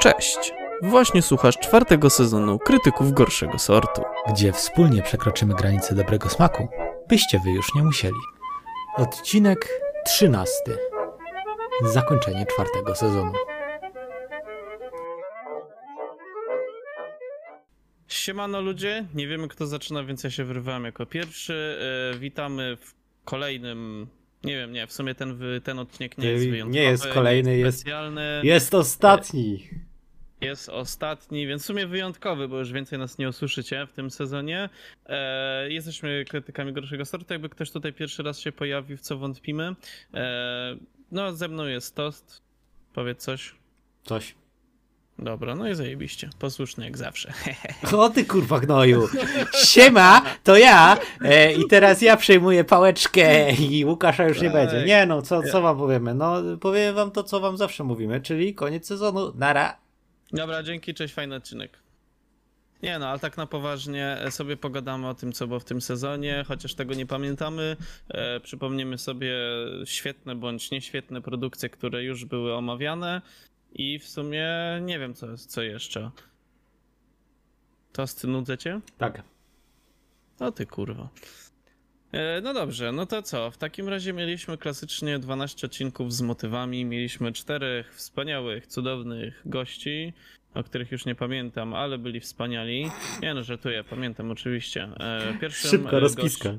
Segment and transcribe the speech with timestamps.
[0.00, 0.52] Cześć!
[0.82, 4.02] Właśnie słuchasz czwartego sezonu Krytyków Gorszego Sortu.
[4.32, 6.68] gdzie wspólnie przekroczymy granicę dobrego smaku,
[7.08, 8.14] byście wy już nie musieli.
[8.96, 9.68] Odcinek
[10.06, 10.52] 13.
[11.84, 13.32] Zakończenie czwartego sezonu.
[18.08, 21.78] Siemano ludzie, nie wiemy kto zaczyna, więc ja się wyrywałem jako pierwszy.
[22.14, 22.94] E, witamy w
[23.24, 24.06] kolejnym...
[24.44, 26.84] Nie wiem, nie, w sumie ten, ten odcinek nie Nie- jest nie wyjątkowy.
[26.84, 28.40] jest kolejny, jest- specjalny.
[28.44, 29.68] Jest ostatni!
[30.40, 34.68] Jest ostatni, więc w sumie wyjątkowy, bo już więcej nas nie usłyszycie w tym sezonie.
[35.06, 39.74] E, jesteśmy krytykami gorszego sortu, jakby ktoś tutaj pierwszy raz się pojawił, w co wątpimy.
[40.14, 40.76] E,
[41.12, 42.42] no, ze mną jest Tost.
[42.94, 43.54] Powiedz coś.
[44.04, 44.34] Coś.
[45.18, 46.30] Dobra, no i zajebiście.
[46.38, 47.32] Posłuszny jak zawsze.
[47.96, 49.08] O ty kurwa gnoju!
[49.64, 50.96] Siema, to ja!
[51.24, 54.52] E, I teraz ja przejmuję pałeczkę i Łukasza już nie Tak.
[54.52, 54.86] będzie.
[54.86, 56.14] Nie no, co, co wam powiemy?
[56.14, 59.32] No, powiem wam to, co wam zawsze mówimy, czyli koniec sezonu.
[59.34, 59.76] Nara!
[60.32, 61.78] Dobra, dzięki, cześć, fajny odcinek.
[62.82, 65.80] Nie no, ale tak na poważnie e, sobie pogadamy o tym, co było w tym
[65.80, 67.76] sezonie, chociaż tego nie pamiętamy.
[68.08, 69.34] E, przypomnimy sobie
[69.84, 73.22] świetne bądź nieświetne produkcje, które już były omawiane
[73.72, 74.48] i w sumie
[74.82, 76.10] nie wiem, co, co jeszcze.
[77.92, 78.80] Tosty nudzę cię?
[78.98, 79.22] Tak.
[80.40, 81.08] O ty kurwa.
[82.12, 83.50] E, No dobrze, no to co?
[83.50, 86.84] W takim razie mieliśmy klasycznie 12 odcinków z motywami.
[86.84, 90.12] Mieliśmy czterech wspaniałych, cudownych gości,
[90.54, 92.90] o których już nie pamiętam, ale byli wspaniali.
[93.22, 94.88] Nie no, żartuję, pamiętam oczywiście.
[95.00, 96.50] E, Pierwszym Szybka e, rozpiska.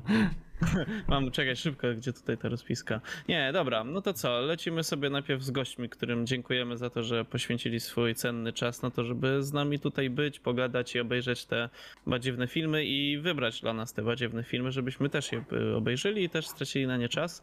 [1.08, 3.00] Mam, czekaj, szybko, gdzie tutaj ta rozpiska?
[3.28, 7.24] Nie, dobra, no to co, lecimy sobie najpierw z gośćmi, którym dziękujemy za to, że
[7.24, 11.68] poświęcili swój cenny czas na to, żeby z nami tutaj być, pogadać i obejrzeć te
[12.06, 16.30] badziewne filmy i wybrać dla nas te badziewne filmy, żebyśmy też je y, obejrzeli i
[16.30, 17.42] też stracili na nie czas.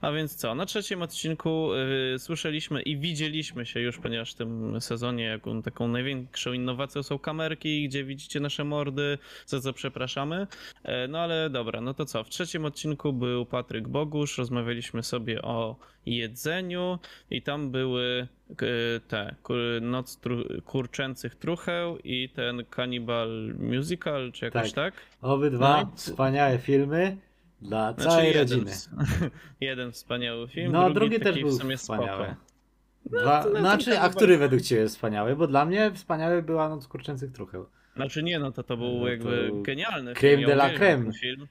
[0.00, 1.70] A więc co, na trzecim odcinku
[2.14, 7.18] y, słyszeliśmy i widzieliśmy się już, ponieważ w tym sezonie jaką, taką największą innowacją są
[7.18, 10.46] kamerki, gdzie widzicie nasze mordy, za co przepraszamy.
[10.84, 12.24] E, No ale dobra, no to co?
[12.24, 15.76] W trzecim odcinku był Patryk Bogusz, rozmawialiśmy sobie o
[16.06, 16.98] jedzeniu
[17.30, 18.28] i tam były
[19.08, 19.34] te
[19.80, 24.94] Noc tru, Kurczęcych Trucheł i ten Cannibal Musical, czy jakoś Tak.
[24.94, 25.02] tak?
[25.22, 27.16] Obydwa No wspaniałe filmy
[27.62, 28.72] dla Znaczy, całej jeden, rodziny.
[29.60, 32.26] jeden wspaniały film, No, drugi, drugi też był w wspaniały.
[32.26, 32.34] spoko.
[33.06, 35.36] Dwa, to na znaczy, a tak który według ciebie jest wspaniały?
[35.36, 37.66] Bo dla mnie wspaniały była Noc Kurczęcych Trucheł.
[37.96, 40.46] Znaczy nie, no to to był No to jakby genialny creme film.
[40.48, 41.12] de la creme.
[41.12, 41.46] Film.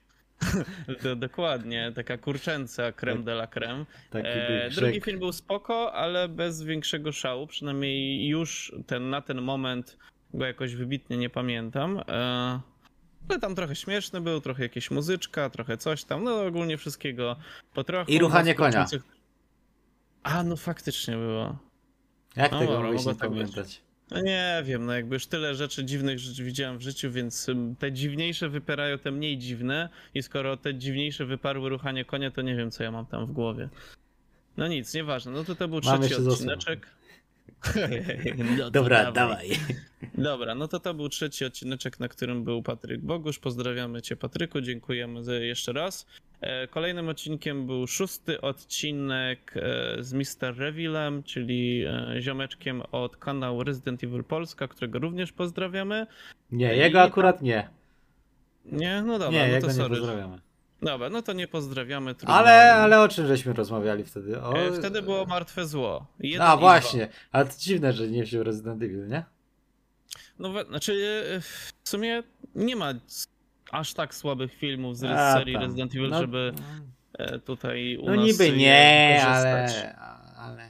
[1.02, 3.84] to dokładnie, taka kurczęca creme de la creme.
[4.14, 9.98] E, drugi film był spoko, ale bez większego szału, przynajmniej już ten, na ten moment
[10.34, 12.00] go jakoś wybitnie nie pamiętam.
[12.08, 12.60] E,
[13.28, 17.36] ale tam trochę śmieszny był, trochę jakieś muzyczka, trochę coś tam, no ogólnie wszystkiego
[17.74, 18.10] po trochu.
[18.10, 18.86] I ruchanie Nas konia.
[20.22, 21.58] A, no faktycznie było.
[22.36, 23.80] Jak No tego dobra, mogło tak pamiętać?
[24.10, 27.46] No nie wiem, no jakby już tyle rzeczy dziwnych rzeczy widziałem w życiu, więc
[27.78, 32.56] te dziwniejsze wypierają te mniej dziwne i skoro te dziwniejsze wyparły ruchanie konia, to nie
[32.56, 33.68] wiem, co ja mam tam w głowie.
[34.56, 36.86] No nic, nieważne, no to to był Mamy trzeci odcineczek.
[38.58, 39.48] No Dobra, dawaj.
[40.14, 43.38] Dobra, no to to był trzeci odcineczek, na którym był Patryk Bogusz.
[43.38, 46.06] Pozdrawiamy cię Patryku, dziękujemy za- jeszcze raz.
[46.40, 50.56] E, Kolejnym odcinkiem był szósty odcinek e, z Mr.
[50.58, 56.06] Revilem, czyli e, ziomeczkiem od kanału Resident Evil Polska, którego również pozdrawiamy.
[56.50, 57.68] Nie, I- jego akurat nie.
[58.64, 59.96] Nie, no dobra, Nie, no jego to nie sorry.
[59.96, 60.38] pozdrawiamy.
[60.82, 62.14] Dobra, no to nie pozdrawiamy.
[62.14, 62.34] trudno.
[62.34, 64.42] Ale, ale o czym żeśmy rozmawiali wtedy?
[64.42, 64.58] O...
[64.58, 66.06] E, Wtedy było martwe zło.
[66.20, 66.56] Jeden i A dwa.
[66.56, 69.24] właśnie, ale to dziwne, że nie wziął Resident Evil, nie?
[70.38, 70.92] No znaczy
[71.36, 72.22] e, w sumie
[72.54, 72.94] nie ma
[73.72, 75.62] aż tak słabych filmów z A, serii tam.
[75.62, 76.52] Resident Evil, No, żeby
[77.18, 79.68] e, tutaj u No nas niby nie, ale,
[80.36, 80.68] ale,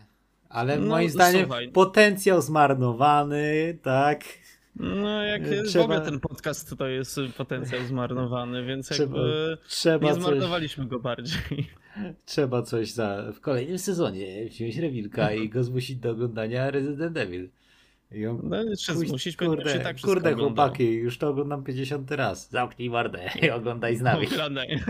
[0.49, 1.69] ale No, moim zdaniem słuchaj.
[1.69, 4.25] potencjał zmarnowany, tak?
[4.78, 9.59] No jak E, w trzeba- ogóle ten podcast to jest potencjał zmarnowany, więc Trzeba, jakby
[9.69, 11.39] trzeba, nie coś, zmarnowaliśmy go bardziej.
[12.27, 17.49] trzeba coś za, w kolejnym sezonie wziąć Rewilka i go zmusić do oglądania Resident Evil.
[18.13, 20.65] I on, No jeszcze zmusić kurde, się tak wszystko kurde oglądał.
[20.66, 22.51] chłopaki, już to oglądam 50 raz.
[22.51, 24.27] Zamknij mordę i oglądaj z nami.
[24.27, 24.69] Oglądaj.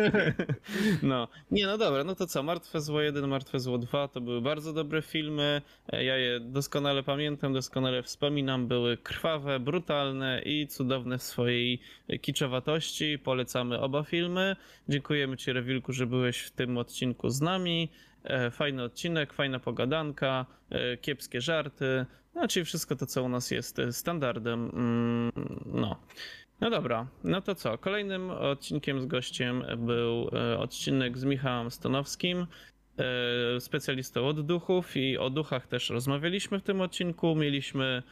[1.03, 4.41] No, nie, no dobra, no to co, Martwe Zło 1, Martwe Zło 2 to były
[4.41, 5.63] bardzo dobre filmy.
[5.93, 8.67] E, Ja je doskonale pamiętam, doskonale wspominam.
[8.69, 11.81] Były krwawe, brutalne i cudowne w swojej
[12.21, 13.19] kiczowatości.
[13.19, 14.57] Polecamy oba filmy.
[14.89, 17.89] Dziękujemy Ci, Rewilku, że byłeś w tym odcinku z nami.
[18.25, 22.07] E, Fajny odcinek, fajna pogadanka, e, kiepskie żarty.
[22.49, 24.71] Czyli wszystko to, co u nas jest e, standardem.
[24.75, 25.33] Mm,
[25.67, 25.97] No.
[26.61, 27.79] No dobra, no to co?
[27.79, 32.47] Kolejnym odcinkiem z gościem był e, odcinek z Michałem Stonowskim.
[33.57, 37.35] e, specjalistą od duchów i o duchach też rozmawialiśmy w tym odcinku.
[37.35, 38.03] Mieliśmy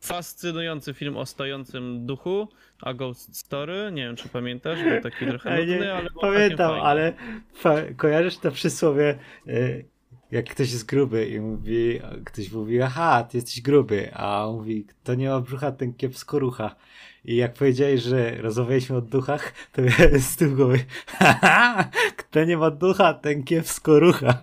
[0.00, 2.48] fascynujący film o stojącym duchu,
[2.82, 3.90] A Ghost Story.
[3.92, 7.12] Nie wiem, czy pamiętasz, był taki trochę nudny, ale pamiętam, ale
[7.54, 9.84] fa- kojarzysz to przysłowie, y,
[10.30, 14.84] jak ktoś jest gruby i mówi, ktoś mówi, aha, ty jesteś gruby, a on mówi,
[14.84, 16.76] kto nie ma brzucha, ten kiepsko rucha.
[17.24, 22.56] I jak powiedziałeś, że rozmawialiśmy o duchach, to miałem z tyłu głowy, haha, kto nie
[22.56, 24.42] ma ducha, ten kiepsko rucha.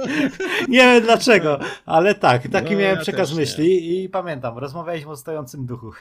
[0.68, 3.36] nie wiem dlaczego, ale tak, taki No, miałem ja przekaz nie.
[3.36, 5.90] myśli i pamiętam, rozmawialiśmy o stojącym duchu.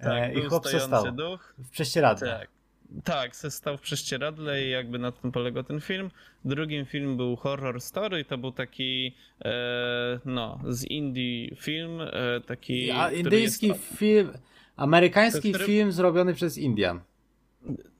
[0.00, 1.54] Tak, E, I chłop se stojący stał duch.
[1.58, 2.38] w prześcieradle.
[2.40, 2.55] Tak.
[3.04, 6.10] Tak, se stał w prześcieradle i jakby na tym polegał ten film.
[6.44, 12.90] Drugim film był Horror Story, to był taki, e, no, z Indie film, e, taki...
[12.90, 14.32] A indyjski jest, film,
[14.76, 17.00] amerykański Który- film zrobiony przez Indian.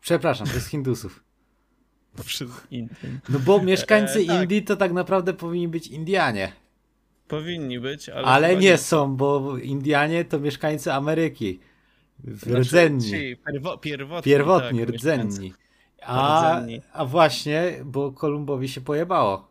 [0.01, 1.25] Przepraszam, przez Hindusów.
[2.25, 2.97] Przez Indie.
[3.29, 4.43] No bo mieszkańcy tak.
[4.43, 6.53] Indii to tak naprawdę powinni być Indianie.
[7.29, 8.25] Powinni być, ale...
[8.25, 11.61] Ale chyba nie są, bo Indianie to mieszkańcy Ameryki.
[12.25, 13.01] Znaczy, Rdzenni.
[13.11, 15.53] ci Pierwo, pierwotni, Pierwotni, tak, rdzenni.
[16.03, 16.81] A, Rdzenni.
[16.93, 19.49] a właśnie, bo Kolumbowi się pojebało.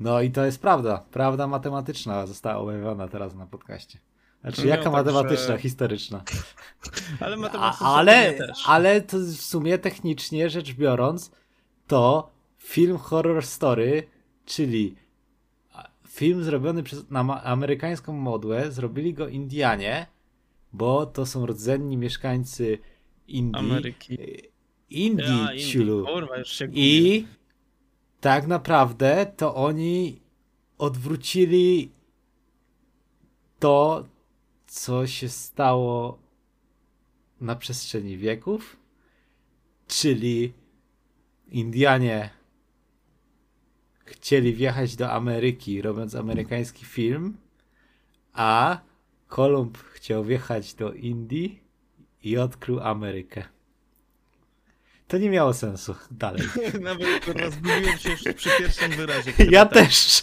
[0.00, 1.04] No i to jest prawda.
[1.10, 3.98] Prawda matematyczna została objawiona teraz na podcaście.
[4.40, 5.56] Znaczy, No, jaka także- matematyczna?
[5.58, 6.22] Historyczna.
[7.20, 8.62] Ale A, matematycznie ale, też.
[8.66, 11.30] ale to w sumie technicznie rzecz biorąc,
[11.86, 14.02] to film horror story,
[14.44, 14.96] czyli
[16.08, 20.06] film zrobiony przez na amerykańską modłę, zrobili go Indianie,
[20.72, 22.78] bo to są rdzenni mieszkańcy
[23.28, 23.60] Indii.
[23.60, 24.18] Ameryki.
[24.90, 26.06] Indii, Ja, Indii, ciulu.
[26.06, 26.80] Kurwa, już się gubię.
[26.80, 27.26] I
[28.20, 30.20] tak naprawdę to oni
[30.78, 31.90] odwrócili
[33.58, 34.04] to,
[34.66, 36.18] co się stało
[37.40, 38.76] na przestrzeni wieków,
[39.86, 40.52] czyli
[41.48, 42.30] Indianie
[44.04, 47.36] chcieli wjechać do Ameryki, robiąc amerykański film,
[48.32, 48.80] a
[49.32, 51.62] Kolumb chciał wjechać do Indii
[52.22, 53.44] i odkrył Amerykę.
[55.12, 55.94] To nie miało sensu.
[56.10, 56.42] Dalej.
[56.80, 59.32] Nawet kurwa zgubiłem się już przy pierwszym wyrazie.
[59.50, 60.20] Ja który też.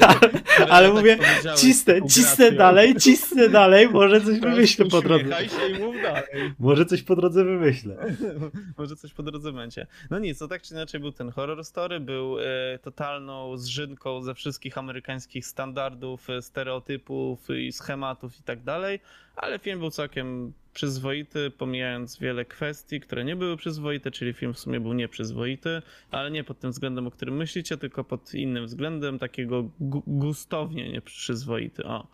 [0.00, 0.20] tak-
[0.58, 1.18] Ale, ale tak mówię,
[1.56, 5.48] cisnę, cisnę dalej, cisnę dalej, może coś Teraz wymyślę po drodze.
[5.48, 6.54] się i mów dalej.
[6.58, 7.96] Może coś po drodze wymyślę.
[8.78, 9.86] Może coś po drodze będzie.
[10.10, 12.44] No nic, to tak czy inaczej był ten horror story, był e,
[12.82, 19.00] totalną zżynką ze wszystkich amerykańskich standardów, e, stereotypów i schematów i tak dalej,
[19.36, 24.58] ale film był całkiem przyzwoity, pomijając wiele kwestii, które nie były przyzwoite, czyli film w
[24.58, 29.18] sumie był nieprzyzwoity, ale nie pod tym względem, o którym myślicie, tylko pod innym względem,
[29.18, 31.84] takiego gu- gustownie nieprzyzwoity.
[31.84, 32.06] O,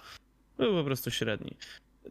[0.58, 1.56] był po prostu średni.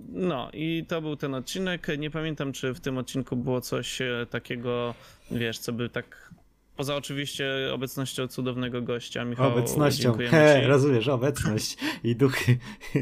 [0.09, 1.87] No i to był ten odcinek.
[1.97, 4.95] Nie pamiętam, czy w tym odcinku było coś e, takiego,
[5.31, 6.33] wiesz, co by tak.
[6.75, 9.51] Poza oczywiście obecnością cudownego gościa, Michał.
[9.51, 10.17] Obecnością.
[10.17, 12.57] He, rozumiesz, obecność i duchy.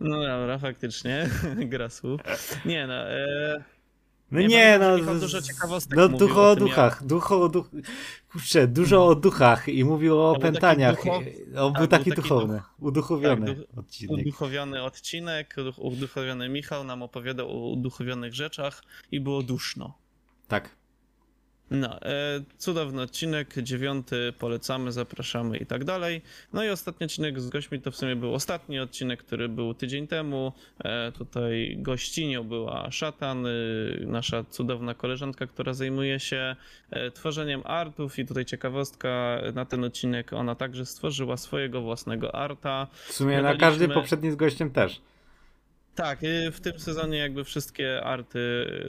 [0.00, 1.28] No dobra, faktycznie.
[1.72, 2.20] Gra słów.
[2.64, 2.94] Nie no.
[3.10, 3.64] E...
[4.30, 4.96] No Nie, nie, no.
[4.98, 7.66] Michał dużo ciekawostek No ducho o duchach, ducho o duch...
[8.32, 10.96] Kurczę, dużo o duchach i mówił o był taki opętaniach.
[10.96, 11.22] duchow-
[11.58, 14.18] On był taki taki duchowny, duch- uduchowiony tak, duch- odcinek.
[14.18, 18.82] Uduchowiony odcinek, uduch- uduchowiony Michał nam opowiadał o uduchowionych rzeczach
[19.12, 19.98] i było duszno.
[20.48, 20.70] Tak.
[21.70, 26.22] No, e, cudowny odcinek, dziewiąty, polecamy, zapraszamy i tak dalej.
[26.52, 30.06] No i ostatni odcinek z gośćmi to w sumie był ostatni odcinek, który był tydzień
[30.06, 30.52] temu.
[30.84, 36.56] E, tutaj gościnią była Szatan, y, nasza cudowna koleżanka, która zajmuje się
[36.90, 42.86] e, tworzeniem artów i tutaj ciekawostka, na ten odcinek ona także stworzyła swojego własnego arta.
[42.92, 45.00] W sumie na każdy poprzedni z gościem też.
[45.94, 48.38] Tak, y, w tym sezonie jakby wszystkie arty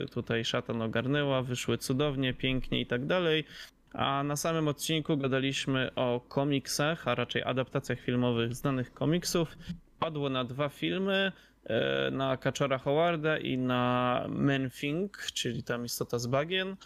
[0.02, 3.44] y, tutaj szatan ogarnęła, wyszły cudownie, pięknie i tak dalej.
[3.92, 9.58] A na samym odcinku gadaliśmy o komiksach, a raczej adaptacjach filmowych znanych komiksów.
[9.98, 11.32] Padło na dwa filmy,
[11.64, 16.76] e, na Kaczora Howarda i na Man Thing, czyli tam istota z bagien.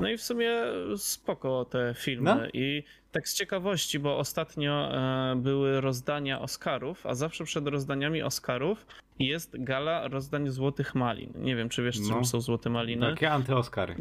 [0.00, 0.50] No i w sumie
[0.96, 2.34] spoko te filmy.
[2.34, 2.40] No.
[2.52, 8.86] I tak z ciekawości, bo ostatnio e, były rozdania Oscarów, a zawsze przed rozdaniami Oscarów
[9.18, 11.32] jest gala rozdań Złotych Malin.
[11.36, 12.24] Nie wiem, czy wiesz, czym No.
[12.24, 13.10] są Złote Maliny.
[13.10, 13.96] Takie antyoskary.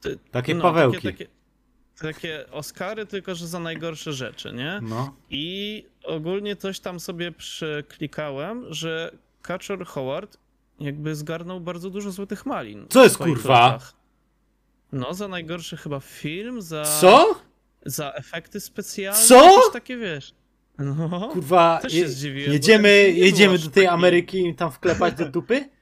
[0.00, 1.02] Ty- Takie no, Pawełki.
[1.02, 1.30] Takie, takie,
[2.12, 4.80] takie Oscary, tylko że za najgorsze rzeczy, nie?
[4.82, 5.14] No.
[5.30, 9.12] I ogólnie coś tam sobie przeklikałem, że
[9.42, 10.38] Kaczor Howard
[10.80, 12.86] jakby zgarnął bardzo dużo Złotych Malin.
[12.88, 13.78] Co jest, kurwa?
[14.92, 16.84] No, za najgorszy chyba film, za...
[16.84, 17.40] Co?
[17.86, 19.20] Za efekty specjalne.
[19.20, 19.44] Co?
[19.44, 20.34] jakieś takie, wiesz.
[20.78, 21.28] No.
[21.32, 24.72] Kurwa, Też się je, zdziwiłem, bo jedziemy, tak jedziemy do tej takiej- Ameryki i tam
[24.72, 25.68] wklepać do dupy?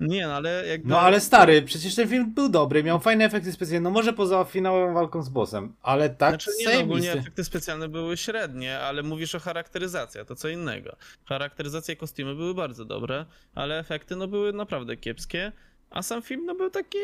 [0.00, 0.88] Nie, no ale jakby...
[0.88, 4.44] No ale stary, przecież ten film był dobry, miał fajne efekty specjalne, no może poza
[4.44, 9.02] finałową walką z bossem, ale tak Znaczy nie, no, ogólnie efekty specjalne były średnie, ale
[9.02, 10.96] mówisz o charakteryzacji, to co innego.
[11.24, 15.52] Charakteryzacja i kostiumy były bardzo dobre, ale efekty no były naprawdę kiepskie,
[15.92, 16.98] a sam film no był taki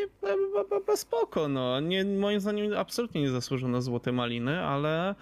[0.87, 1.79] b- spoko, no.
[1.79, 5.15] Nie, moim zdaniem absolutnie nie zasłużył na złote maliny, ale,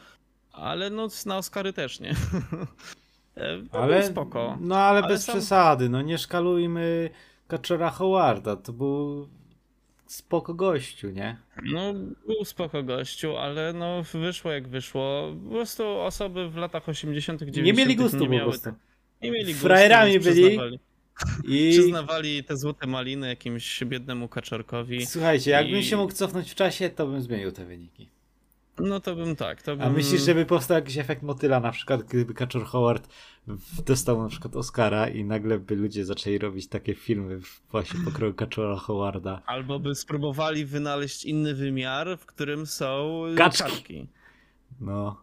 [0.52, 2.14] ale no na Oscary też nie.
[3.74, 4.58] No, Ale, spoko.
[4.62, 7.10] no ale, Ale bez sam- przesady, no nie szkalujmy
[7.48, 9.28] Kaczora Howarda, to był
[10.06, 11.38] spoko gościu, nie?
[11.64, 11.94] No,
[12.28, 15.34] był spoko gościu, ale no wyszło jak wyszło.
[15.44, 17.66] Po prostu osoby w latach 80., 90.
[17.66, 18.70] Nie mieli gustu nie po miały prostu.
[19.22, 20.42] Nie mieli gustu, Frajerami byli.
[20.44, 20.80] Przyznawali,
[21.48, 25.06] I przyznawali te złote maliny jakimś biednemu kaczorkowi.
[25.06, 28.10] słuchajcie, jakbym i- się mógł cofnąć w czasie, to bym zmienił te wyniki.
[28.80, 29.62] No to bym tak.
[29.62, 29.88] To bym...
[29.88, 33.08] A myślisz, żeby powstał jakiś efekt motyla, na przykład gdyby Kaczor Howard
[33.86, 38.34] dostał na przykład Oscara i nagle by ludzie zaczęli robić takie filmy w- właśnie pokroju
[38.34, 39.42] Kaczora Howarda.
[39.46, 43.64] Albo by spróbowali wynaleźć inny wymiar, w którym są Kaczki.
[43.64, 44.08] kaczki.
[44.82, 45.22] No.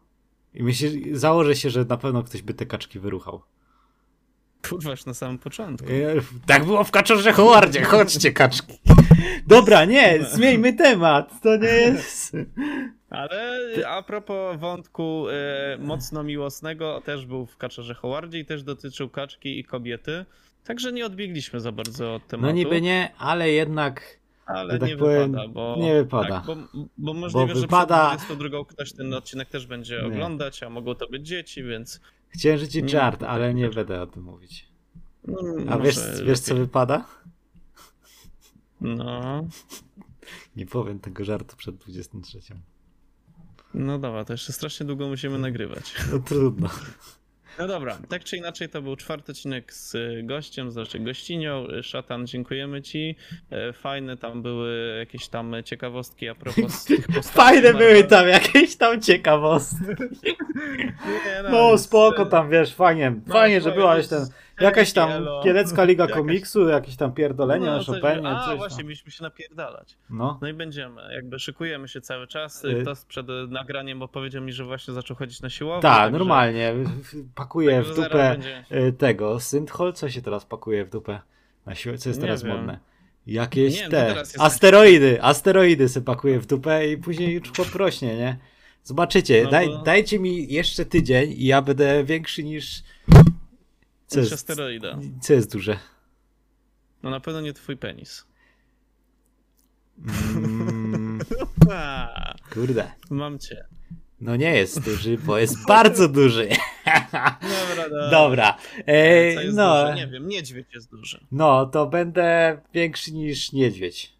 [0.54, 3.42] I myślę, założę się, że na pewno ktoś by te kaczki wyruchał.
[4.68, 5.88] Kurwa, już na samym początku.
[6.47, 8.73] Tak było w Kaczorze Howardzie, chodźcie kaczki.
[9.47, 12.37] Dobra, nie, zmieńmy temat, to nie jest...
[13.11, 19.09] Ale a propos wątku e, mocno miłosnego, też był w Kaczorze Howardzie i też dotyczył
[19.09, 20.25] kaczki i kobiety.
[20.64, 22.47] Także nie odbiegliśmy za bardzo od tematu.
[22.47, 25.76] No niby nie, ale jednak Ale tak nie powiem, wypada, bo.
[25.78, 26.28] nie wypada.
[26.28, 26.56] Tak, bo,
[26.99, 30.06] bo możliwe, wypada- że przed 22 ktoś ten odcinek też będzie Nie.
[30.06, 32.00] oglądać, a mogą to być dzieci, więc.
[32.34, 33.70] Chciałem rzucić żart, ale nie nie.
[33.70, 34.68] będę o tym mówić.
[35.26, 35.38] No,
[35.68, 37.04] A wiesz, wiesz co wypada?
[38.80, 39.44] No,
[40.56, 42.38] Nie powiem tego żartu przed 23.
[43.74, 45.94] no dobra, to jeszcze strasznie długo musimy nagrywać.
[46.12, 46.68] No trudno.
[47.58, 49.96] No dobra, tak czy inaczej to był czwarty odcinek z
[50.26, 51.66] gościem, znaczy gościnią.
[51.82, 53.16] Szatan, dziękujemy ci.
[53.50, 57.28] E, Fajne tam były jakieś tam ciekawostki a propos tych postaci.
[57.37, 59.84] Fajne były tam jakieś tam ciekawostki.
[61.26, 64.26] Nie, No nic, spoko e, tam, wiesz, fajnie, no, fajnie, że byłaś ten,
[64.61, 65.40] jakaś tam elo.
[65.44, 68.87] kielecka liga Jakaś- komiksu, jakieś tam pierdolenie no, coś- Chopinie, A, coś właśnie, tam.
[68.87, 69.96] mieliśmy się napierdalać.
[70.11, 72.64] No, No i będziemy, jakby szykujemy się cały czas.
[72.64, 75.82] Y- Ktoś przed nagraniem opowiedział mi, że właśnie zaczął chodzić na siłownię.
[75.82, 76.75] tak, także- normalnie,
[77.34, 81.20] pakuję także w dupę będzie- y, tego, Synthol, co się teraz pakuje w dupę
[81.66, 82.56] na siłę, co jest Nie teraz wiem.
[82.56, 82.78] modne?
[83.26, 88.16] Jakieś Nie wiem, te, asteroidy, asteroidy se pakuje w dupę i później już chłop rośnie,
[88.16, 88.37] nie?
[88.82, 92.82] Zobaczycie, No daj, bo- dajcie mi jeszcze tydzień i ja będę większy niż...
[94.06, 94.99] Co jest, asteroida.
[95.20, 95.78] co jest duże?
[97.02, 98.25] No na pewno nie twój penis.
[100.06, 101.18] Mm,
[102.52, 102.92] kurde.
[103.11, 103.64] mam cię.
[104.20, 106.49] No nie jest duży, bo jest bardzo duży.
[107.42, 108.11] Dobra, dobra.
[108.11, 108.52] Dobra.
[108.76, 109.94] Co Ej, jest no, duże?
[109.96, 111.26] Nie wiem, niedźwiedź jest duży.
[111.32, 114.12] no, to będę większy niż niedźwiedź.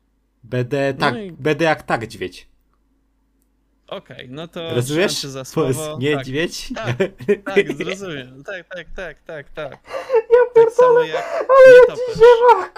[0.45, 2.49] Będę tak, No i- będę jak tak dźwiedź.
[3.87, 5.13] Okej, no to Rozumiesz?
[5.23, 5.99] za To jest słowo.
[6.01, 6.73] niedźwiedź.
[6.75, 6.97] Tak,
[7.45, 8.45] tak, zrozumiem.
[8.45, 9.71] Tak, tak, tak, tak, tak.
[10.55, 11.25] tak samo jak
[11.89, 12.19] nietoperz.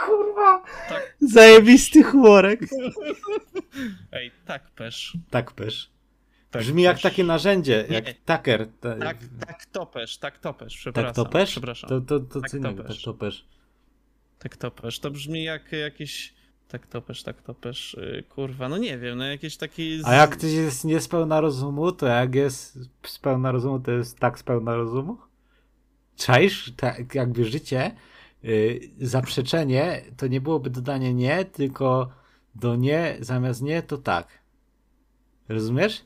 [0.06, 0.62] kurwa.
[0.88, 2.60] Tak, Zajebisty chłorek.
[4.12, 5.16] ej, tak pesz.
[5.30, 5.90] Tak pesz.
[6.50, 7.94] Tak, Brzmi jak takie narzędzie, Nie.
[7.94, 8.66] jak taker.
[8.80, 11.14] Ta, Tak, tak topesz, tak topesz, przepraszam.
[11.14, 11.50] tak to pesz?
[11.50, 11.90] Przepraszam.
[11.90, 12.96] To, to, to Tak co innego, topesz.
[12.96, 13.46] tak to pesz.
[14.38, 14.98] Tak topesz.
[14.98, 16.34] To brzmi jak jakiś...
[16.68, 17.96] Tak topesz, tak topesz.
[18.00, 19.98] Yy, kurwa, no nie wiem, no jakiś taki...
[20.02, 20.06] Z...
[20.06, 24.76] A jak ktoś jest niespełna rozumu, to jak jest spełna rozumu, to jest tak spełna
[24.76, 25.16] rozumu?
[26.16, 26.72] Czaisz?
[26.76, 27.94] Tak jakby życie,
[28.42, 32.10] yy, zaprzeczenie, to nie byłoby dodanie nie, tylko
[32.54, 34.28] do nie, zamiast nie, to tak.
[35.48, 36.04] Rozumiesz?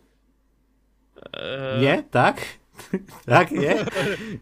[1.33, 2.03] Eee, Nie?
[2.11, 2.41] Tak?
[3.27, 3.51] tak?
[3.51, 3.77] Nie?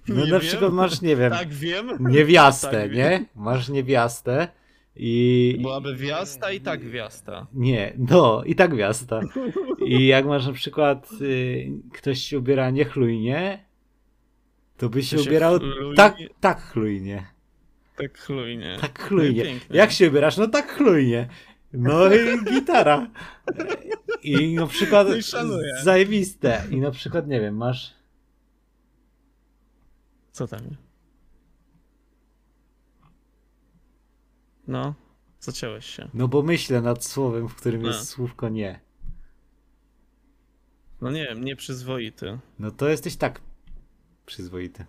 [0.08, 0.40] No Nie na wiem.
[0.40, 1.96] przykład masz, nie wiem, Tak wiem.
[2.00, 3.24] niewiastę, Tak nie?
[3.34, 4.48] Masz niewiastę
[4.98, 5.58] i...
[5.60, 7.46] Byłaby wiasta i tak wiasta.
[7.54, 9.20] Nie, no i tak gwiazda.
[9.86, 13.64] I jak masz na przykład y, ktoś się ubiera niechlujnie,
[14.76, 15.96] to by się To się ubierał chlujnie?
[15.96, 17.26] tak, tak chlujnie.
[17.96, 18.76] Tak chlujnie.
[18.80, 19.42] Tak chlujnie.
[19.42, 19.76] Pięknie.
[19.76, 20.36] Jak się ubierasz?
[20.36, 21.28] No tak chlujnie.
[21.72, 23.10] No i gitara.
[24.22, 26.62] I na przykład No zajebiste.
[26.70, 27.94] I na przykład, nie wiem, masz
[30.32, 30.60] Co tam?
[34.68, 34.94] No,
[35.40, 36.08] zaciąłeś się.
[36.14, 38.04] no bo myślę nad słowem, w którym jest A.
[38.04, 38.80] słówko nie.
[41.00, 42.38] No nie wiem, nieprzyzwoity.
[42.58, 43.40] No to jesteś tak
[44.26, 44.84] przyzwoity.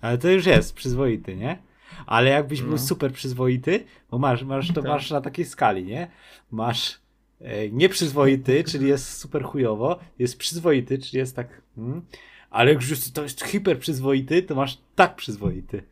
[0.00, 1.58] Ale to już jest przyzwoity, nie?
[2.06, 2.78] Ale jakbyś był No.
[2.78, 4.84] super przyzwoity, bo masz, masz to Tak.
[4.84, 6.10] masz na takiej skali, nie?
[6.50, 6.98] Masz
[7.40, 12.02] e, nieprzyzwoity, czyli jest super chujowo, jest przyzwoity, czyli jest tak, mm,
[12.50, 15.82] ale jak już to jest hiper przyzwoity, to masz tak przyzwoity.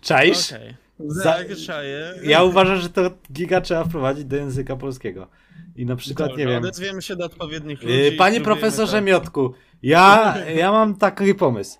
[0.00, 0.52] Czaisz?
[0.52, 0.74] Okej.
[0.98, 2.14] Za- Zagrzaję.
[2.22, 5.28] Ja uważam, że to giga trzeba wprowadzić do języka polskiego.
[5.76, 6.62] I na przykład, Dobrze, nie wiem...
[6.62, 7.94] Odezwiemy się do odpowiednich ludzi.
[7.94, 9.02] Yy, i Panie profesorze to.
[9.04, 11.78] Miotku, ja, ja mam taki pomysł.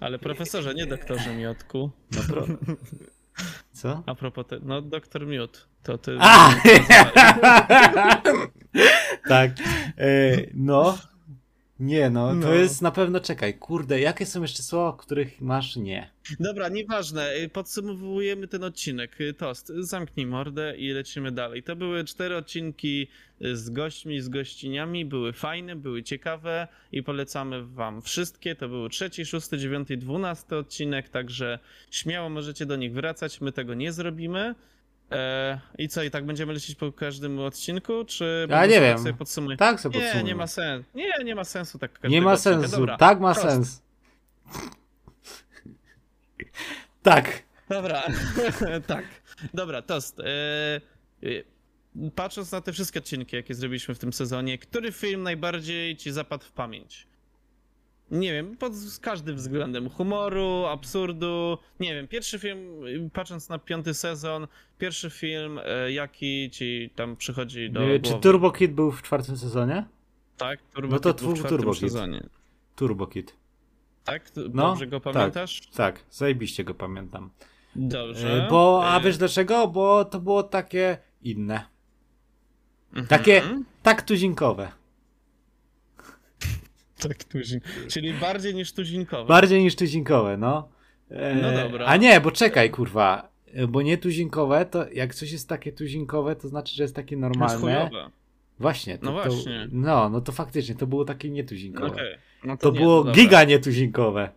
[0.00, 1.90] Ale profesorze, nie doktorze Miotku.
[2.16, 2.46] No pro...
[3.72, 4.02] Co?
[4.06, 4.58] A propos, te...
[4.62, 6.16] no doktor Miód, to ty...
[6.20, 6.54] A!
[9.28, 9.50] tak.
[9.98, 10.98] E, no.
[11.82, 12.54] Nie, no, to No.
[12.54, 16.10] jest na pewno, czekaj, kurde, jakie są jeszcze słowa, których masz nie?
[16.40, 17.36] Dobra, nieważne.
[17.36, 19.20] Y, Podsumowujemy ten odcinek.
[19.20, 21.62] Y, Tost, zamknij mordę i lecimy dalej.
[21.62, 23.08] To były cztery odcinki
[23.44, 25.04] y, z gośćmi, z gościniami.
[25.04, 28.56] Były fajne, były ciekawe i polecamy wam wszystkie.
[28.56, 31.58] To były trzeci, szósty, dziewiąty dwunasty odcinek, także
[31.90, 33.40] śmiało możecie do nich wracać.
[33.40, 34.54] My tego nie zrobimy.
[35.12, 38.98] E, I co, i tak będziemy lecieć po każdym odcinku, czy Ja nie wiem.
[38.98, 39.56] sobie podsumujemy?
[39.58, 40.24] Tak sobie Nie, podsumuję.
[40.28, 40.88] nie ma sensu.
[40.94, 42.60] Nie, nie ma sensu tak Nie ma odcinka.
[42.60, 43.82] sensu, Dobra, tak ma sens.
[47.02, 47.42] Tak.
[47.68, 48.02] Dobra,
[48.86, 49.04] tak.
[49.54, 50.20] Dobra, tost.
[50.20, 50.24] E,
[51.22, 51.28] e,
[52.14, 56.44] patrząc na te wszystkie odcinki, jakie zrobiliśmy w tym sezonie, który film najbardziej ci zapadł
[56.44, 57.06] w pamięć?
[58.12, 59.88] Nie wiem, pod z każdym względem.
[59.90, 61.58] Humoru, absurdu.
[61.80, 62.60] Nie wiem, pierwszy film,
[63.12, 64.46] patrząc na piąty sezon,
[64.78, 68.00] pierwszy film, e, jaki ci tam przychodzi do głowy.
[68.00, 69.84] Czy Turbo Kid był w czwartym sezonie?
[70.36, 71.80] Tak, Turbo No to Kid był w czwartym Turbo Kid.
[71.80, 72.26] sezonie.
[72.76, 73.36] Turbo Kid.
[74.04, 74.30] Tak?
[74.30, 75.60] T- No, Dobrze go pamiętasz?
[75.74, 77.30] Tak, zajebiście go pamiętam.
[77.76, 78.46] Dobrze.
[78.46, 79.68] E, Bo, a E, wiesz dlaczego?
[79.68, 81.64] Bo to było takie inne.
[82.90, 83.06] mhm.
[83.06, 83.42] Takie
[83.82, 84.72] tak tuzinkowe.
[87.08, 87.60] Tak, tuzin.
[87.88, 89.28] Czyli bardziej niż tuzinkowe.
[89.28, 90.68] Bardziej niż tuzinkowe, no.
[91.10, 91.86] E, No dobra.
[91.86, 93.28] A nie, bo czekaj, kurwa.
[93.68, 97.20] Bo nie tuzinkowe, to jak coś jest takie tuzinkowe, to znaczy, że jest takie Jest
[97.20, 97.58] normalne.
[97.60, 98.10] chujowe.
[98.58, 98.98] Właśnie.
[98.98, 99.68] To, No to- właśnie.
[99.72, 101.86] no, no to faktycznie, to było takie nietuzinkowe.
[101.86, 102.16] Okej.
[102.44, 104.28] No To nie, było no giga nietuzinkowe.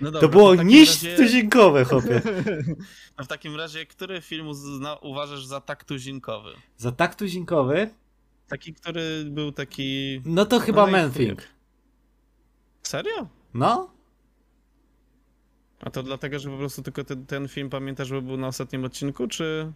[0.00, 2.20] No dobra, to było niż razie- tuzinkowe, chłopie.
[3.18, 6.50] No w takim razie, który film zna, uważasz za tak tuzinkowy?
[6.76, 7.90] Za tak tuzinkowy,
[8.48, 10.20] Taki, który był taki...
[10.24, 11.42] no to chyba No i Manthing.
[12.86, 13.28] Serio?
[13.54, 13.90] No?
[15.80, 18.84] A to dlatego, że po prostu tylko ten, ten film pamiętasz, że był na ostatnim
[18.84, 19.72] odcinku, czy...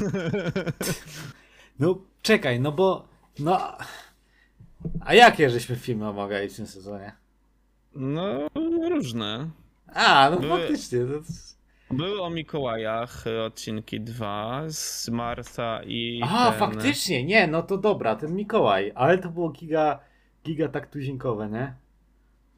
[1.78, 3.78] No, czekaj, no bo, no...
[5.00, 7.12] A jakie żeśmy filmy omawiali w tym sezonie?
[7.94, 8.48] No,
[8.90, 9.50] różne.
[9.86, 10.98] A, no Były- faktycznie.
[11.90, 16.58] Były o Mikołajach y, odcinki dwa z Marsa i A, ten...
[16.60, 19.98] faktycznie, nie, no to dobra, ten Mikołaj, ale to było giga,
[20.44, 21.74] giga tak tuzinkowe, nie?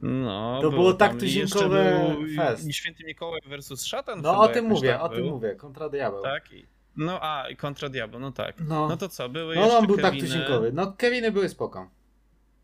[0.02, 2.72] No, To było tak tuzinkowe był fest.
[2.74, 5.30] Święty Mikołaj versus Szatan No o tym mówię, tak o tym był.
[5.30, 6.22] mówię, kontra diabeł.
[6.22, 6.52] Tak?
[6.52, 8.54] I- No a, i kontra diabeł, no tak.
[8.60, 10.28] No, No to co, były no jeszcze on był tak Keviny.
[10.28, 10.72] tuzinkowy.
[10.72, 11.90] No Keviny były spoko.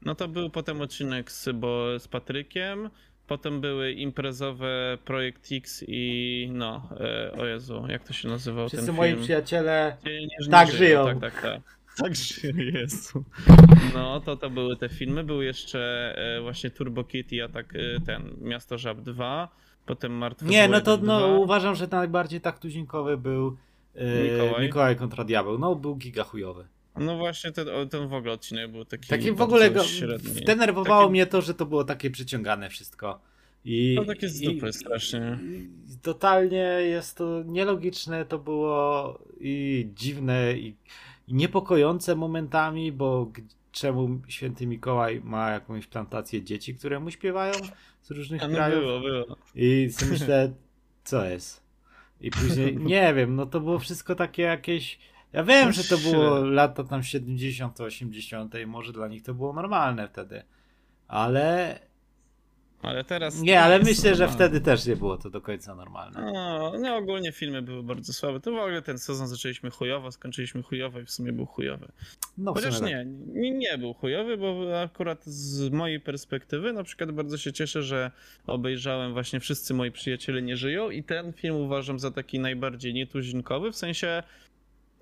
[0.03, 2.91] No to był potem odcinek z, bo, z Patrykiem,
[3.27, 8.87] potem były imprezowe Projekt X i no, e, o Jezu, jak to się nazywał Wszyscy
[8.87, 9.23] ten moi film?
[9.23, 9.97] przyjaciele
[10.51, 11.05] tak żyją.
[11.07, 11.61] Tak, tak, tak.
[12.03, 13.25] Tak żyją, Jezu.
[13.95, 15.25] No, to to były te filmy.
[15.25, 19.49] Był jeszcze e, właśnie Turbo Kid i Atak, e, ten, Miasto Żab 2,
[19.87, 21.27] potem Martwy Nie, no to 1, no, 2.
[21.39, 23.57] uważam, że najbardziej tak tuzinkowy był
[23.95, 24.63] e, Mikołaj?
[24.67, 25.59] Mikołaj kontra diabeł.
[25.59, 26.67] No, był giga chujowy.
[26.97, 30.45] No właśnie, ten, ten w ogóle odcinek był taki Taki w ogóle go, średni.
[30.45, 33.21] denerwowało Taki- mnie to, że to było takie przyciągane wszystko.
[33.65, 35.39] I, No takie z i- dupy strasznie.
[35.43, 35.69] i
[36.03, 40.75] totalnie jest to nielogiczne, to było i dziwne i, i
[41.29, 43.33] niepokojące momentami, bo
[43.73, 47.55] czemu święty Mikołaj ma jakąś plantację dzieci, które mu śpiewają
[48.01, 48.81] z różnych no krajów?
[48.81, 49.37] było, było.
[49.55, 50.53] I myślę,
[51.05, 51.63] co jest?
[52.21, 54.99] I później, nie wiem, no to było wszystko takie jakieś.
[55.33, 59.53] Ja wiem, że to było lata tam 70., 80., i może dla nich to było
[59.53, 60.43] normalne wtedy.
[61.09, 61.79] Ale.
[62.83, 63.41] Ale teraz...
[63.41, 64.35] Nie, ale myślę, że normalne.
[64.35, 66.33] wtedy też nie było to do końca normalne.
[66.33, 68.41] No, no ogólnie filmy były bardzo słabe.
[68.41, 71.89] To w ogóle ten sezon zaczęliśmy chujowo, skończyliśmy chujowo i w sumie był chujowy.
[72.39, 72.89] No, Chociaż tak.
[72.89, 77.83] nie, nie, nie był chujowy, bo akurat z mojej perspektywy na przykład bardzo się cieszę,
[77.83, 78.11] że
[78.47, 83.73] obejrzałem właśnie Wszyscy moi przyjaciele nie żyją i ten film uważam za taki najbardziej nietuzinkowy,
[83.73, 84.23] w sensie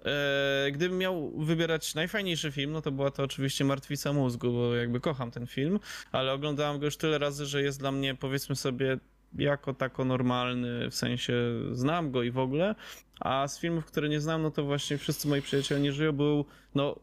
[0.04, 5.00] e, gdybym miał wybierać najfajniejszy film, no to była to oczywiście Martwica mózgu, bo jakby
[5.00, 5.80] kocham ten film,
[6.12, 8.98] ale oglądałem go już tyle razy, że jest dla mnie powiedzmy sobie
[9.38, 11.34] jako tako normalny, w sensie
[11.72, 12.74] znam go i w ogóle,
[13.20, 16.44] a z filmów, które nie znam, no to właśnie Wszyscy moi przyjaciele nie żyją był,
[16.74, 16.96] no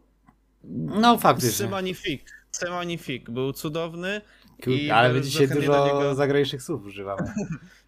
[1.02, 1.68] No faktycznie.
[1.68, 3.32] C'est magnifique.
[3.32, 4.22] Był cudowny.
[4.68, 7.22] I ale my dzisiaj dużo niego- zagranicznych słów używamy.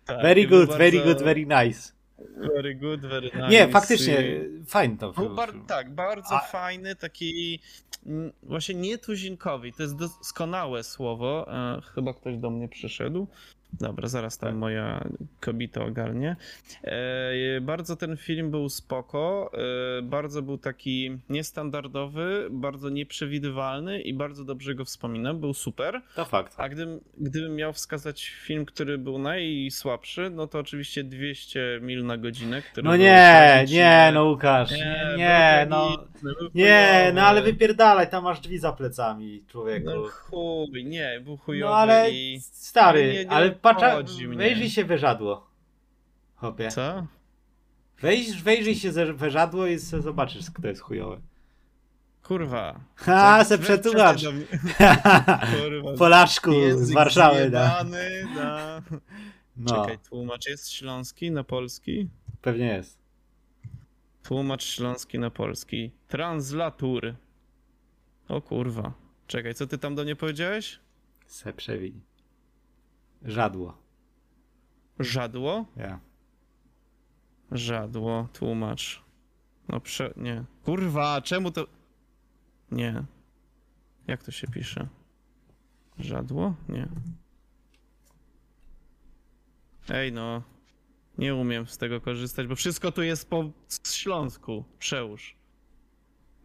[0.05, 1.91] Tak, Very good, very bardzo- good, very nice.
[2.55, 3.47] Very good, very nice.
[3.49, 4.23] Nie, faktycznie,
[4.67, 7.59] fajny to Był bar- tak, bardzo A- fajny, taki
[8.05, 9.71] mm, właśnie nietuzinkowy.
[9.71, 11.53] To jest doskonałe słowo.
[11.77, 13.27] E, chyba ktoś do mnie przyszedł.
[13.73, 14.57] Dobra, zaraz tam Tak.
[14.57, 15.03] moja
[15.39, 16.35] kobieta ogarnie.
[16.83, 19.51] E, bardzo ten film był spoko,
[19.99, 26.01] e, bardzo był taki niestandardowy, bardzo nieprzewidywalny i bardzo dobrze go wspominam, był super.
[26.15, 26.53] To fakt.
[26.57, 32.17] A gdybym, gdybym miał wskazać film, który był najsłabszy, no to oczywiście 200 mil na
[32.17, 36.05] godzinę, który No nie, nie, no Łukasz, nie, nie, no.
[36.55, 39.85] Nie, no ale wypierdalaj, tam masz drzwi za plecami, człowieku.
[39.85, 42.39] No chuj, nie, był chujowy No ale i...
[42.41, 43.51] stary, nie- nie ale
[44.27, 44.37] mnie.
[44.37, 45.47] wejrzyj się weżadło.
[46.35, 46.71] Hopie.
[46.71, 47.07] Co?
[48.01, 51.21] Wejdź, wejrzyj się ze weżadło i zobaczysz, kto jest chujowy.
[52.23, 52.79] Kurwa.
[52.95, 54.21] Ha, se przetłumacz.
[55.97, 57.85] Polaszku z Warszawy, da.
[58.35, 58.81] da.
[59.57, 62.09] No, Czekaj, tłumacz jest śląski na polski?
[62.41, 62.99] pewnie jest.
[64.23, 65.91] Tłumacz śląski na polski.
[66.07, 67.15] Translatur.
[68.27, 68.93] O kurwa.
[69.27, 70.79] Czekaj, co ty tam do mnie powiedziałeś?
[71.25, 72.01] Se przewin.
[73.25, 73.77] Żadło.
[74.99, 75.65] Żadło?
[75.75, 75.99] Ja.
[77.51, 79.03] Żadło, tłumacz.
[79.67, 80.13] No prze...
[80.17, 80.43] nie.
[80.63, 81.67] Kurwa, czemu to...
[82.71, 83.03] Nie.
[84.07, 84.87] Jak to się pisze?
[85.99, 86.55] Żadło?
[86.69, 86.87] Nie.
[89.89, 90.43] Ej no.
[91.17, 93.51] Nie umiem z tego korzystać, bo wszystko tu jest po
[93.91, 94.63] śląsku.
[94.79, 95.35] Przełóż.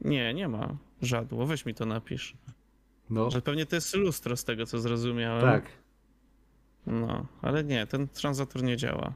[0.00, 0.76] Nie, nie ma.
[1.02, 1.46] Żadło.
[1.46, 2.36] Weź mi to napisz.
[3.10, 5.42] No, Że pewnie to jest lustro z tego, co zrozumiałem.
[5.42, 5.83] tak.
[6.86, 9.14] No, ale nie, ten translator nie działa.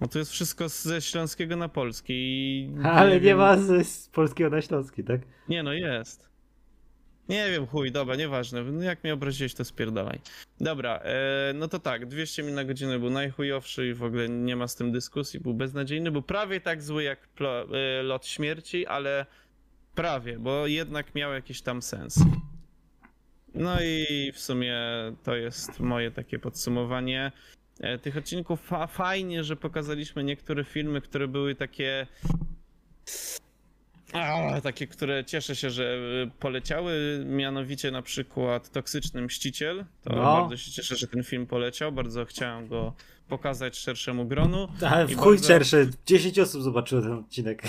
[0.00, 2.72] No to jest wszystko ze śląskiego na polski i...
[2.84, 5.20] Ale nie wiem- ma z, z polskiego na śląski, tak?
[5.48, 6.30] Nie no, jest.
[7.28, 8.62] Nie wiem, chuj, dobra, nieważne.
[8.62, 10.20] No jak mnie obraziłeś, to spierdalaj.
[10.60, 14.56] Dobra, e, no to tak, 200 mil na godzinę był najchujowszy i w ogóle nie
[14.56, 19.26] ma z tym dyskusji, był beznadziejny, był prawie tak zły jak e, Lot Śmierci, ale
[19.94, 22.18] prawie, bo jednak miał jakiś tam sens.
[23.54, 24.78] No i w sumie
[25.24, 27.32] to jest moje takie podsumowanie
[27.80, 28.60] e, tych odcinków.
[28.60, 32.06] Fa fajnie, że pokazaliśmy niektóre filmy, które były takie
[34.12, 35.94] a, takie, które cieszę się, że
[36.26, 39.84] y, poleciały, mianowicie na przykład Toksyczny Mściciel.
[40.04, 40.22] To No.
[40.22, 42.94] bardzo się cieszę, że ten film poleciał, bardzo chciałem go
[43.28, 44.68] pokazać szerszemu gronu.
[44.90, 45.90] Ale w I chuj bardzo- szerszy.
[46.06, 47.62] 10 osób zobaczyło ten odcinek.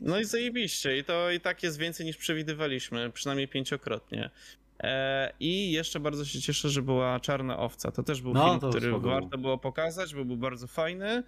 [0.00, 4.30] No i zajebiście, i to i tak jest więcej niż przewidywaliśmy, przynajmniej pięciokrotnie.
[4.80, 7.92] E, I jeszcze bardzo się cieszę, że była Czarna Owca.
[7.92, 9.38] To też był No, film, który spoko warto był.
[9.38, 11.22] było pokazać, bo był bardzo fajny.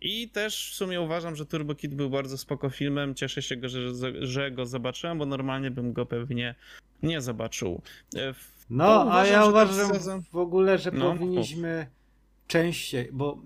[0.00, 3.14] I też w sumie uważam, że Turbo Kid był bardzo spoko filmem.
[3.14, 3.78] Cieszę się, że,
[4.26, 6.54] że go zobaczyłem, bo normalnie bym go pewnie
[7.02, 7.82] nie zobaczył.
[8.16, 8.34] E,
[8.70, 11.86] No, to a uważam, ja uważam sezon- w ogóle, że No, powinniśmy
[12.46, 13.38] częściej, bo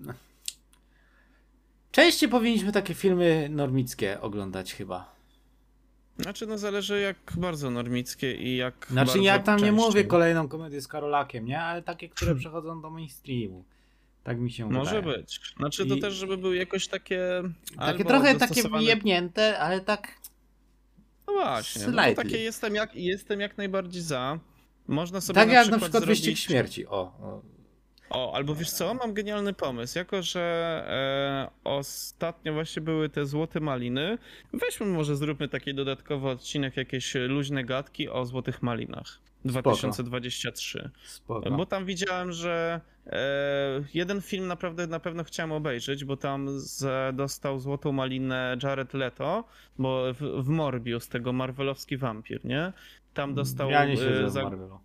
[1.92, 5.15] częściej powinniśmy takie filmy normickie oglądać chyba.
[6.18, 8.86] Znaczy, no zależy jak bardzo normickie i jak.
[8.90, 9.86] Znaczy ja tam nie częściej.
[9.86, 11.60] mówię kolejną komedię z Karolakiem, nie?
[11.60, 13.64] Ale takie, które przechodzą do mainstreamu.
[14.24, 15.18] Tak mi się Może wydaje.
[15.22, 15.40] być.
[15.56, 17.20] Znaczy to I- też, żeby były jakoś takie.
[17.78, 20.08] Takie trochę takie dostosowane- wyjebnięte, ale tak
[21.26, 21.86] No właśnie.
[21.86, 24.38] No takie jestem jak, jestem jak najbardziej za.
[24.88, 26.20] Można sobie tak na jak przykład na przykład zrobić...
[26.20, 26.86] Wyścig Śmierci.
[26.86, 27.42] O, o.
[28.10, 29.98] O, albo wiesz co, mam genialny pomysł.
[29.98, 30.40] Jako, że
[31.64, 34.18] e, ostatnio właśnie były te złote maliny,
[34.52, 39.18] weźmy może zróbmy taki dodatkowy odcinek, jakieś luźne gadki o złotych malinach.
[39.44, 40.90] 2023.
[41.04, 41.50] Spoko.
[41.50, 43.18] Bo tam widziałem, że e,
[43.94, 49.44] jeden film naprawdę na pewno chciałem obejrzeć, bo tam z, dostał złotą malinę Jared Leto,
[49.78, 52.72] bo w, w Morbius, tego marvelowski wampir, nie?
[53.14, 53.70] Tam dostał.
[53.70, 54.78] Ja nie e, siedzę za- w Marvelu.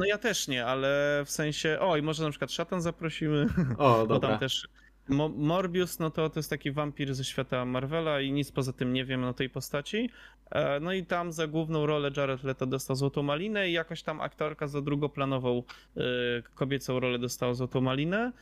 [0.00, 1.78] No ja też nie, ale w sensie.
[1.80, 3.46] O, i może na przykład szatan zaprosimy,
[3.78, 4.28] O, bo dobra.
[4.28, 4.68] tam też.
[5.08, 8.92] Mo Morbius, no to to jest taki wampir ze świata Marvela i nic poza tym
[8.92, 10.10] nie wiem o tej postaci.
[10.50, 14.20] E, No i tam za główną rolę Jared Leto dostał Złotą Malinę i jakoś tam
[14.20, 15.62] aktorka za drugoplanową
[15.96, 16.00] e,
[16.54, 18.32] kobiecą rolę dostała Złotą Malinę.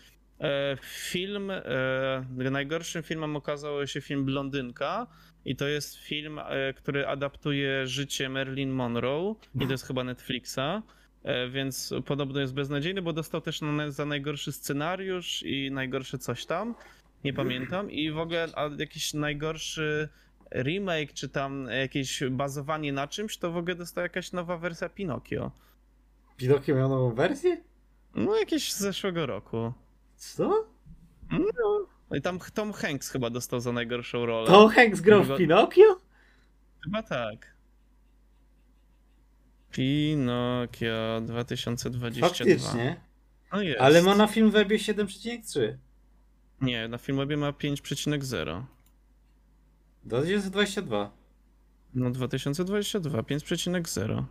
[0.40, 5.06] E, Film, e, najgorszym filmem okazał się film Blondynka
[5.44, 6.40] i to jest film,
[6.76, 10.82] który adaptuje życie Marilyn Monroe i to jest chyba Netflixa.
[11.28, 16.74] E, Więc podobno jest beznadziejny, bo dostał też za najgorszy scenariusz i najgorsze coś tam.
[17.24, 17.90] Nie pamiętam.
[17.90, 20.08] I w ogóle jakiś najgorszy
[20.54, 25.50] remake, czy tam jakieś bazowanie na czymś, to w ogóle dostała jakaś nowa wersja Pinokio.
[26.36, 27.56] Pinokio miał nową wersję?
[28.14, 29.72] No jakieś z zeszłego roku.
[30.16, 30.66] Co?
[32.10, 34.46] No i tam Tom Hanks chyba dostał za najgorszą rolę.
[34.46, 36.00] Tom Hanks grał w Pinokio?
[36.84, 37.57] Chyba tak.
[39.72, 42.28] Pinokio 2022.
[42.28, 42.96] Faktycznie.
[43.52, 43.80] No jest.
[43.80, 45.76] Ale ma na film webie 7,3.
[46.60, 48.62] Nie, na Filmwebie ma 5,0.
[50.04, 51.10] 2022.
[51.94, 54.24] No 2022, 5,0.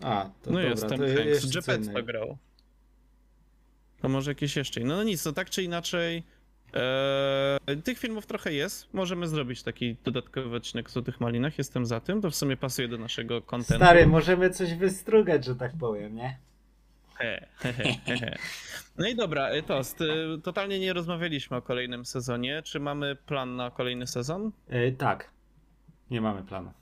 [0.00, 1.86] A, to No dobra, jest Tom to Hanks.
[1.88, 2.02] innego.
[2.02, 2.38] grał.
[4.00, 4.80] To może jakieś jeszcze.
[4.80, 6.24] No, no nic, to tak czy inaczej.
[6.74, 8.94] E, tych filmów trochę jest.
[8.94, 11.58] Możemy zrobić taki dodatkowy odcinek o tych malinach.
[11.58, 12.20] Jestem za tym.
[12.20, 13.84] To w sumie pasuje do naszego kontentu.
[13.84, 16.38] Stary, możemy coś wystrugać, że tak powiem, nie?
[17.14, 18.38] He, he, he, he, he.
[18.98, 20.04] No i dobra, e, Tost, e,
[20.42, 22.62] totalnie nie rozmawialiśmy o kolejnym sezonie.
[22.62, 24.52] Czy mamy plan na kolejny sezon?
[24.68, 25.30] E, tak.
[26.10, 26.72] Nie mamy planu.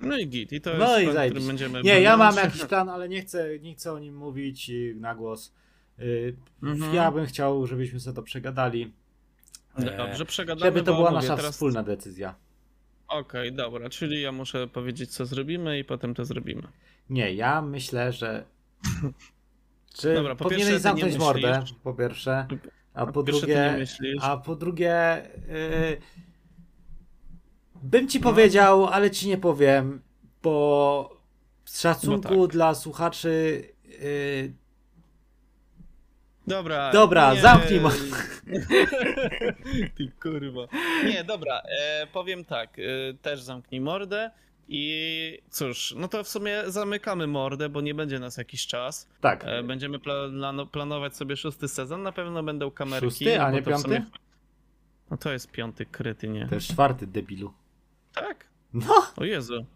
[0.00, 1.82] No i git, i to No jest i plan, którym będziemy...
[1.82, 5.14] Nie, ja mam jakiś plan, ale nie chcę, nie chcę o nim mówić y, na
[5.14, 5.54] głos.
[6.62, 6.94] Mhm.
[6.94, 8.92] Ja bym chciał, żebyśmy sobie to przegadali.
[9.76, 11.52] E, Dobrze, przegadamy, Żeby to była mówię, nasza teraz...
[11.52, 12.34] wspólna decyzja.
[13.08, 16.62] Okej, dobra, czyli ja muszę powiedzieć, co zrobimy i potem to zrobimy.
[17.10, 18.44] Nie, ja myślę, że.
[19.96, 22.46] Czy Dobra, po powinieneś zamknąć mordę, myślisz- po pierwsze.
[22.94, 23.86] A po, nie drugie.
[24.20, 25.24] A po drugie.
[25.50, 25.96] y,
[27.82, 28.24] bym ci No.
[28.24, 30.02] powiedział, ale ci nie powiem,
[30.42, 31.20] bo
[31.64, 32.52] z szacunku No tak.
[32.52, 33.62] dla słuchaczy.
[34.02, 34.52] y,
[36.46, 36.92] Dobra.
[36.92, 37.40] Dobra, nie.
[37.40, 37.90] zamknij mo-
[39.96, 40.60] Ty kurwa.
[41.04, 42.82] Nie, dobra, e, powiem tak, e,
[43.22, 44.30] też zamknij mordę
[44.68, 49.08] i cóż, no to w sumie zamykamy mordę, bo nie będzie nas jakiś czas.
[49.20, 49.44] tak.
[49.44, 53.06] E, będziemy plano- planować sobie szósty sezon, na pewno będą kamerki.
[53.06, 54.10] Szósty, a bo nie w sumie- piąty?
[55.10, 56.46] No to jest piąty kryty, nie?
[56.48, 57.52] To jest czwarty debilu.
[58.14, 58.46] Tak?
[58.74, 59.06] No!
[59.16, 59.66] O Jezu.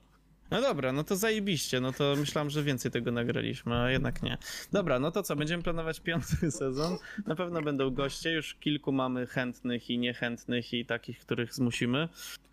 [0.50, 4.38] No dobra, no to zajebiście, no to myślałem, że więcej tego nagraliśmy, a jednak nie.
[4.72, 6.96] Dobra, no to co, będziemy planować piąty sezon.
[7.26, 12.08] Na pewno będą goście, już kilku mamy chętnych i niechętnych i takich, których zmusimy.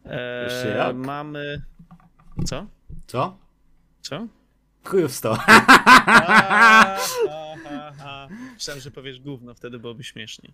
[0.06, 0.94] E?
[0.94, 1.62] Mamy...
[2.46, 2.68] Co?
[3.08, 3.38] Co?
[4.02, 4.28] Co?
[4.84, 5.38] Chujów sto.
[8.54, 10.54] Myślałem, że powiesz gówno, wtedy byłoby śmieszniej.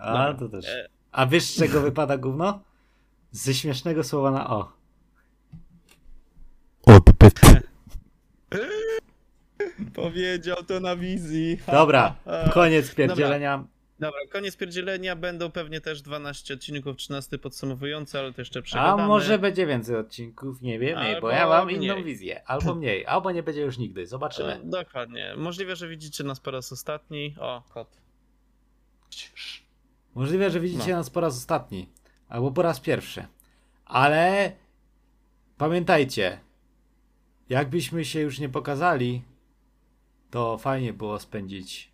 [0.00, 0.34] A, Dobra.
[0.34, 0.68] to też.
[0.68, 2.60] E, A wiesz z czego wypada gówno?
[3.30, 4.72] Ze śmiesznego słowa na o.
[9.94, 11.56] powiedział to na wizji.
[11.56, 12.50] Ha, Dobra, ha, ha.
[12.52, 13.64] koniec pierdzielenia.
[14.00, 15.16] Dobra, koniec pierdzielenia.
[15.16, 19.06] Będą pewnie też 12 odcinków, 13 podsumowujące, ale to jeszcze A przegadamy.
[19.06, 22.04] może będzie więcej odcinków, nie wiemy, bo ja mam inną mniej.
[22.04, 22.42] wizję.
[22.48, 24.06] Albo mniej, albo nie będzie już nigdy.
[24.06, 24.52] Zobaczymy.
[24.52, 25.34] E, Dokładnie.
[25.36, 27.34] Możliwe, że widzicie nas po raz ostatni.
[27.40, 27.88] O, kot.
[30.14, 30.96] Możliwe, że widzicie No.
[30.96, 31.88] nas po raz ostatni.
[32.28, 33.26] Albo po raz pierwszy.
[33.84, 34.52] Ale
[35.58, 36.38] pamiętajcie,
[37.52, 39.22] jakbyśmy się już nie pokazali,
[40.30, 41.92] to fajnie było spędzić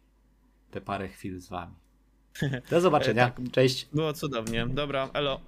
[0.71, 1.75] te parę chwil z wami.
[2.71, 3.31] Do zobaczenia.
[3.31, 3.51] tak.
[3.53, 3.89] Cześć.
[3.93, 4.67] Było cudownie.
[4.67, 5.41] Dobra, elo.